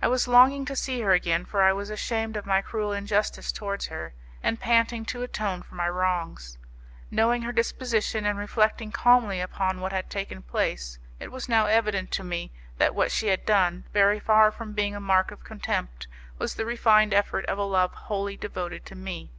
[0.00, 3.52] I was longing to see her again, for I was ashamed of my cruel injustice
[3.52, 6.56] towards her, and panting to atone for my wrongs.
[7.10, 12.10] Knowing her disposition, and reflecting calmly upon what had taken place, it was now evident
[12.12, 16.08] to me that what she had done, very far from being a mark of contempt,
[16.38, 19.32] was the refined effort of a love wholly devoted to me.